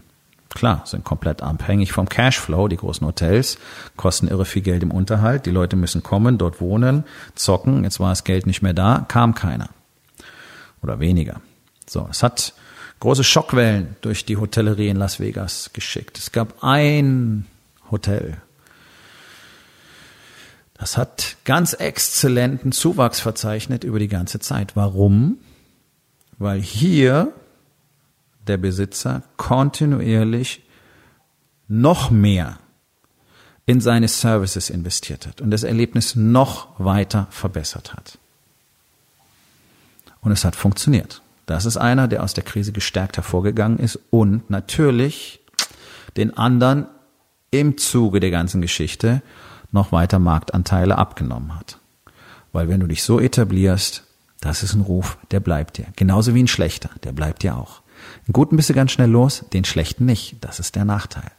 Klar, 0.50 0.82
sind 0.86 1.02
komplett 1.02 1.42
abhängig 1.42 1.90
vom 1.90 2.08
Cashflow. 2.08 2.68
Die 2.68 2.76
großen 2.76 3.04
Hotels 3.04 3.58
kosten 3.96 4.28
irre 4.28 4.44
viel 4.44 4.62
Geld 4.62 4.84
im 4.84 4.92
Unterhalt. 4.92 5.46
Die 5.46 5.50
Leute 5.50 5.74
müssen 5.74 6.04
kommen, 6.04 6.38
dort 6.38 6.60
wohnen, 6.60 7.02
zocken. 7.34 7.82
Jetzt 7.82 7.98
war 7.98 8.10
das 8.10 8.22
Geld 8.22 8.46
nicht 8.46 8.62
mehr 8.62 8.72
da, 8.72 9.04
kam 9.08 9.34
keiner. 9.34 9.68
Oder 10.80 11.00
weniger. 11.00 11.40
So, 11.88 12.06
es 12.08 12.22
hat 12.22 12.54
große 13.00 13.24
Schockwellen 13.24 13.96
durch 14.00 14.24
die 14.24 14.36
Hotellerie 14.36 14.88
in 14.88 14.96
Las 14.96 15.18
Vegas 15.18 15.70
geschickt. 15.72 16.18
Es 16.18 16.30
gab 16.30 16.62
ein 16.62 17.46
Hotel. 17.90 18.36
Das 20.78 20.96
hat 20.96 21.36
ganz 21.44 21.72
exzellenten 21.72 22.70
Zuwachs 22.70 23.18
verzeichnet 23.18 23.82
über 23.82 23.98
die 23.98 24.08
ganze 24.08 24.38
Zeit. 24.38 24.76
Warum? 24.76 25.38
Weil 26.38 26.60
hier 26.60 27.32
der 28.46 28.56
Besitzer 28.56 29.22
kontinuierlich 29.36 30.62
noch 31.68 32.10
mehr 32.10 32.58
in 33.66 33.80
seine 33.80 34.08
Services 34.08 34.68
investiert 34.68 35.26
hat 35.26 35.40
und 35.40 35.50
das 35.50 35.62
Erlebnis 35.62 36.14
noch 36.14 36.68
weiter 36.78 37.26
verbessert 37.30 37.94
hat. 37.94 38.18
Und 40.20 40.32
es 40.32 40.44
hat 40.44 40.56
funktioniert. 40.56 41.22
Das 41.46 41.66
ist 41.66 41.76
einer, 41.76 42.08
der 42.08 42.22
aus 42.22 42.34
der 42.34 42.44
Krise 42.44 42.72
gestärkt 42.72 43.16
hervorgegangen 43.16 43.78
ist 43.78 43.98
und 44.10 44.48
natürlich 44.50 45.40
den 46.16 46.36
anderen 46.36 46.86
im 47.50 47.78
Zuge 47.78 48.20
der 48.20 48.30
ganzen 48.30 48.60
Geschichte 48.60 49.22
noch 49.72 49.92
weiter 49.92 50.18
Marktanteile 50.18 50.96
abgenommen 50.96 51.54
hat. 51.58 51.78
Weil 52.52 52.68
wenn 52.68 52.80
du 52.80 52.86
dich 52.86 53.02
so 53.02 53.20
etablierst, 53.20 54.03
das 54.44 54.62
ist 54.62 54.74
ein 54.74 54.82
Ruf, 54.82 55.16
der 55.30 55.40
bleibt 55.40 55.78
dir. 55.78 55.86
Genauso 55.96 56.34
wie 56.34 56.42
ein 56.42 56.48
schlechter, 56.48 56.90
der 57.02 57.12
bleibt 57.12 57.42
dir 57.42 57.56
auch. 57.56 57.80
Den 58.28 58.34
guten 58.34 58.56
bist 58.56 58.68
du 58.68 58.74
ganz 58.74 58.92
schnell 58.92 59.08
los, 59.08 59.42
den 59.54 59.64
schlechten 59.64 60.04
nicht. 60.04 60.36
Das 60.42 60.60
ist 60.60 60.76
der 60.76 60.84
Nachteil. 60.84 61.30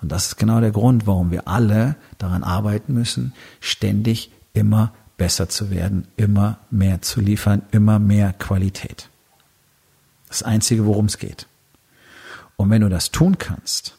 Und 0.00 0.10
das 0.10 0.28
ist 0.28 0.36
genau 0.36 0.60
der 0.60 0.70
Grund, 0.70 1.06
warum 1.06 1.30
wir 1.30 1.46
alle 1.48 1.96
daran 2.16 2.42
arbeiten 2.42 2.94
müssen, 2.94 3.34
ständig 3.60 4.30
immer 4.54 4.94
besser 5.18 5.50
zu 5.50 5.70
werden, 5.70 6.08
immer 6.16 6.58
mehr 6.70 7.02
zu 7.02 7.20
liefern, 7.20 7.60
immer 7.72 7.98
mehr 7.98 8.32
Qualität. 8.32 9.10
Das 10.28 10.42
Einzige, 10.42 10.86
worum 10.86 11.06
es 11.06 11.18
geht. 11.18 11.46
Und 12.56 12.70
wenn 12.70 12.80
du 12.80 12.88
das 12.88 13.10
tun 13.10 13.36
kannst, 13.36 13.98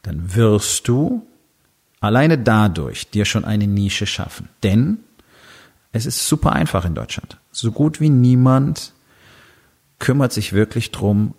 dann 0.00 0.34
wirst 0.34 0.88
du 0.88 1.26
alleine 2.00 2.38
dadurch 2.38 3.10
dir 3.10 3.26
schon 3.26 3.44
eine 3.44 3.66
Nische 3.66 4.06
schaffen. 4.06 4.48
Denn 4.62 5.00
es 5.92 6.06
ist 6.06 6.26
super 6.26 6.52
einfach 6.52 6.86
in 6.86 6.94
Deutschland. 6.94 7.36
So 7.52 7.70
gut 7.70 8.00
wie 8.00 8.08
niemand 8.08 8.92
kümmert 9.98 10.32
sich 10.32 10.52
wirklich 10.52 10.90
drum, 10.90 11.34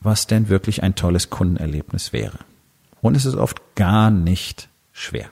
was 0.00 0.26
denn 0.26 0.48
wirklich 0.48 0.82
ein 0.82 0.94
tolles 0.94 1.30
Kundenerlebnis 1.30 2.12
wäre. 2.12 2.38
Und 3.02 3.16
es 3.16 3.26
ist 3.26 3.36
oft 3.36 3.60
gar 3.76 4.10
nicht 4.10 4.68
schwer. 4.92 5.30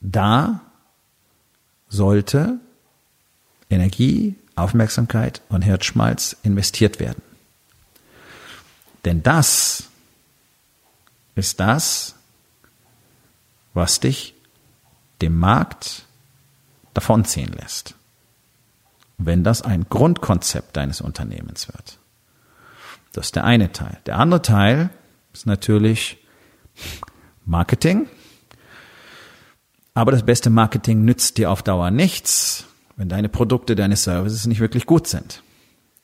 Da 0.00 0.60
sollte 1.88 2.58
Energie, 3.68 4.36
Aufmerksamkeit 4.56 5.42
und 5.48 5.62
Herzschmalz 5.62 6.36
investiert 6.42 6.98
werden. 7.00 7.22
Denn 9.04 9.22
das 9.22 9.84
ist 11.34 11.60
das, 11.60 12.14
was 13.74 14.00
dich 14.00 14.34
dem 15.22 15.38
Markt 15.38 16.04
davonziehen 16.94 17.52
lässt. 17.52 17.94
Wenn 19.18 19.44
das 19.44 19.62
ein 19.62 19.86
Grundkonzept 19.88 20.76
deines 20.76 21.00
Unternehmens 21.00 21.68
wird. 21.68 21.98
Das 23.12 23.26
ist 23.26 23.36
der 23.36 23.44
eine 23.44 23.72
Teil. 23.72 23.98
Der 24.06 24.18
andere 24.18 24.42
Teil 24.42 24.90
ist 25.32 25.46
natürlich 25.46 26.18
Marketing. 27.44 28.06
Aber 29.94 30.12
das 30.12 30.22
beste 30.22 30.50
Marketing 30.50 31.04
nützt 31.04 31.36
dir 31.36 31.50
auf 31.50 31.62
Dauer 31.62 31.90
nichts, 31.90 32.66
wenn 32.96 33.08
deine 33.08 33.28
Produkte, 33.28 33.74
deine 33.74 33.96
Services 33.96 34.46
nicht 34.46 34.60
wirklich 34.60 34.86
gut 34.86 35.06
sind. 35.06 35.42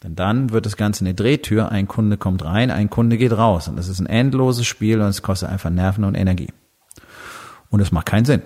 Denn 0.02 0.14
dann 0.14 0.50
wird 0.50 0.66
das 0.66 0.76
Ganze 0.76 1.04
eine 1.04 1.14
Drehtür, 1.14 1.70
ein 1.70 1.88
Kunde 1.88 2.16
kommt 2.16 2.44
rein, 2.44 2.70
ein 2.70 2.90
Kunde 2.90 3.16
geht 3.16 3.32
raus. 3.32 3.68
Und 3.68 3.76
das 3.76 3.88
ist 3.88 4.00
ein 4.00 4.06
endloses 4.06 4.66
Spiel 4.66 5.00
und 5.00 5.08
es 5.08 5.22
kostet 5.22 5.48
einfach 5.48 5.70
Nerven 5.70 6.04
und 6.04 6.14
Energie. 6.14 6.52
Und 7.70 7.80
es 7.80 7.92
macht 7.92 8.06
keinen 8.06 8.24
Sinn. 8.24 8.42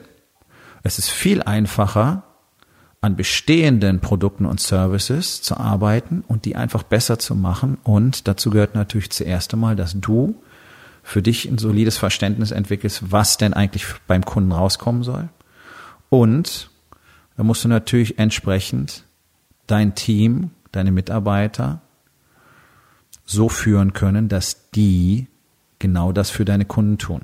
Es 0.83 0.99
ist 0.99 1.11
viel 1.11 1.43
einfacher, 1.43 2.23
an 3.01 3.17
bestehenden 3.17 4.01
Produkten 4.01 4.45
und 4.45 4.61
Services 4.61 5.41
zu 5.41 5.57
arbeiten 5.57 6.23
und 6.27 6.45
die 6.45 6.57
einfach 6.57 6.83
besser 6.83 7.19
zu 7.19 7.35
machen. 7.35 7.79
Und 7.83 8.29
dazu 8.29 8.51
gehört 8.51 8.75
natürlich 8.75 9.11
zuerst 9.11 9.55
einmal, 9.55 9.75
dass 9.75 9.99
du 9.99 10.35
für 11.03 11.23
dich 11.23 11.47
ein 11.47 11.57
solides 11.57 11.97
Verständnis 11.97 12.51
entwickelst, 12.51 13.11
was 13.11 13.39
denn 13.39 13.55
eigentlich 13.55 13.87
beim 14.07 14.25
Kunden 14.25 14.53
rauskommen 14.53 15.03
soll. 15.03 15.29
Und 16.11 16.71
da 17.37 17.43
musst 17.43 17.65
du 17.65 17.69
natürlich 17.69 18.19
entsprechend 18.19 19.05
dein 19.67 19.95
Team, 19.95 20.51
deine 20.73 20.93
Mitarbeiter 20.93 21.81
so 23.25 23.49
führen 23.49 23.95
können, 23.95 24.29
dass 24.29 24.71
die 24.73 25.27
genau 25.79 26.13
das 26.13 26.29
für 26.29 26.45
deine 26.45 26.67
Kunden 26.67 26.99
tun. 26.99 27.23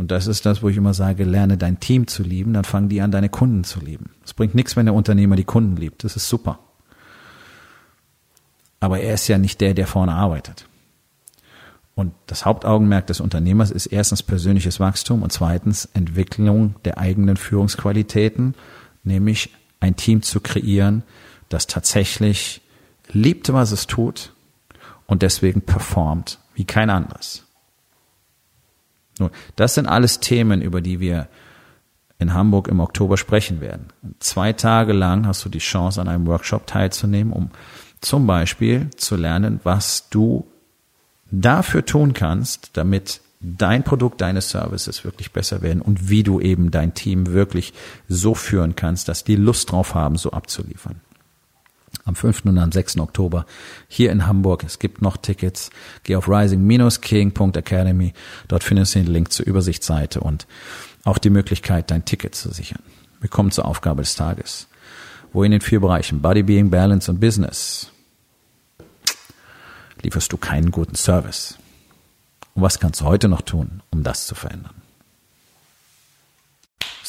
Und 0.00 0.10
das 0.10 0.26
ist 0.26 0.46
das, 0.46 0.62
wo 0.62 0.70
ich 0.70 0.78
immer 0.78 0.94
sage, 0.94 1.24
lerne 1.24 1.58
dein 1.58 1.78
Team 1.78 2.06
zu 2.06 2.22
lieben, 2.22 2.54
dann 2.54 2.64
fangen 2.64 2.88
die 2.88 3.02
an, 3.02 3.10
deine 3.10 3.28
Kunden 3.28 3.64
zu 3.64 3.80
lieben. 3.80 4.08
Es 4.24 4.32
bringt 4.32 4.54
nichts, 4.54 4.74
wenn 4.74 4.86
der 4.86 4.94
Unternehmer 4.94 5.36
die 5.36 5.44
Kunden 5.44 5.76
liebt. 5.76 6.04
Das 6.04 6.16
ist 6.16 6.26
super. 6.26 6.58
Aber 8.80 9.00
er 9.00 9.12
ist 9.12 9.28
ja 9.28 9.36
nicht 9.36 9.60
der, 9.60 9.74
der 9.74 9.86
vorne 9.86 10.12
arbeitet. 10.12 10.64
Und 11.94 12.14
das 12.28 12.46
Hauptaugenmerk 12.46 13.08
des 13.08 13.20
Unternehmers 13.20 13.70
ist 13.70 13.88
erstens 13.88 14.22
persönliches 14.22 14.80
Wachstum 14.80 15.22
und 15.22 15.32
zweitens 15.32 15.84
Entwicklung 15.92 16.76
der 16.86 16.96
eigenen 16.96 17.36
Führungsqualitäten, 17.36 18.54
nämlich 19.04 19.50
ein 19.80 19.96
Team 19.96 20.22
zu 20.22 20.40
kreieren, 20.40 21.02
das 21.50 21.66
tatsächlich 21.66 22.62
liebt, 23.12 23.52
was 23.52 23.70
es 23.70 23.86
tut 23.86 24.32
und 25.06 25.20
deswegen 25.20 25.60
performt 25.60 26.38
wie 26.54 26.64
kein 26.64 26.88
anderes. 26.88 27.44
Nun, 29.20 29.30
das 29.56 29.74
sind 29.74 29.86
alles 29.86 30.18
Themen, 30.20 30.62
über 30.62 30.80
die 30.80 30.98
wir 30.98 31.28
in 32.18 32.34
Hamburg 32.34 32.68
im 32.68 32.80
Oktober 32.80 33.16
sprechen 33.16 33.60
werden. 33.60 33.86
Zwei 34.18 34.52
Tage 34.52 34.92
lang 34.92 35.26
hast 35.26 35.44
du 35.44 35.48
die 35.48 35.58
Chance, 35.58 36.00
an 36.00 36.08
einem 36.08 36.26
Workshop 36.26 36.66
teilzunehmen, 36.66 37.32
um 37.32 37.50
zum 38.00 38.26
Beispiel 38.26 38.90
zu 38.96 39.16
lernen, 39.16 39.60
was 39.62 40.08
du 40.10 40.46
dafür 41.30 41.84
tun 41.84 42.12
kannst, 42.12 42.70
damit 42.76 43.20
dein 43.40 43.84
Produkt, 43.84 44.20
deine 44.20 44.42
Services 44.42 45.04
wirklich 45.04 45.32
besser 45.32 45.62
werden 45.62 45.80
und 45.80 46.10
wie 46.10 46.22
du 46.22 46.40
eben 46.40 46.70
dein 46.70 46.92
Team 46.94 47.28
wirklich 47.28 47.72
so 48.08 48.34
führen 48.34 48.76
kannst, 48.76 49.08
dass 49.08 49.24
die 49.24 49.36
Lust 49.36 49.72
drauf 49.72 49.94
haben, 49.94 50.16
so 50.16 50.32
abzuliefern. 50.32 51.00
Am 52.10 52.16
5. 52.16 52.46
und 52.46 52.58
am 52.58 52.72
6. 52.72 52.98
Oktober 52.98 53.46
hier 53.86 54.10
in 54.10 54.26
Hamburg. 54.26 54.64
Es 54.64 54.80
gibt 54.80 55.00
noch 55.00 55.16
Tickets. 55.16 55.70
Geh 56.02 56.16
auf 56.16 56.28
rising-king.academy. 56.28 58.14
Dort 58.48 58.64
findest 58.64 58.96
du 58.96 58.98
den 58.98 59.12
Link 59.12 59.30
zur 59.30 59.46
Übersichtsseite 59.46 60.18
und 60.18 60.48
auch 61.04 61.18
die 61.18 61.30
Möglichkeit, 61.30 61.92
dein 61.92 62.04
Ticket 62.04 62.34
zu 62.34 62.50
sichern. 62.50 62.82
Wir 63.20 63.30
kommen 63.30 63.52
zur 63.52 63.64
Aufgabe 63.64 64.02
des 64.02 64.16
Tages. 64.16 64.66
Wo 65.32 65.44
in 65.44 65.52
den 65.52 65.60
vier 65.60 65.78
Bereichen 65.78 66.20
Body, 66.20 66.42
Being, 66.42 66.68
Balance 66.68 67.08
und 67.08 67.20
Business 67.20 67.92
lieferst 70.02 70.32
du 70.32 70.36
keinen 70.36 70.72
guten 70.72 70.96
Service. 70.96 71.58
Und 72.54 72.62
was 72.62 72.80
kannst 72.80 73.02
du 73.02 73.04
heute 73.04 73.28
noch 73.28 73.42
tun, 73.42 73.84
um 73.90 74.02
das 74.02 74.26
zu 74.26 74.34
verändern? 74.34 74.79